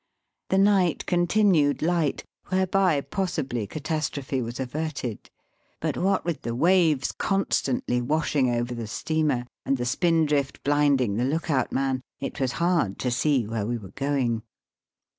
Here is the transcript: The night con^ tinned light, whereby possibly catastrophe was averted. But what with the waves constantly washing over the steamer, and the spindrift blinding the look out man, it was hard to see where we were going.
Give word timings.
The 0.49 0.57
night 0.57 1.05
con^ 1.05 1.29
tinned 1.29 1.83
light, 1.83 2.25
whereby 2.47 3.01
possibly 3.01 3.67
catastrophe 3.67 4.41
was 4.41 4.59
averted. 4.59 5.29
But 5.79 5.95
what 5.95 6.25
with 6.25 6.41
the 6.41 6.55
waves 6.55 7.11
constantly 7.11 8.01
washing 8.01 8.49
over 8.49 8.73
the 8.73 8.87
steamer, 8.87 9.45
and 9.63 9.77
the 9.77 9.85
spindrift 9.85 10.63
blinding 10.63 11.17
the 11.17 11.25
look 11.25 11.51
out 11.51 11.71
man, 11.71 12.01
it 12.19 12.39
was 12.39 12.53
hard 12.53 12.97
to 12.97 13.11
see 13.11 13.45
where 13.45 13.67
we 13.67 13.77
were 13.77 13.91
going. 13.93 14.41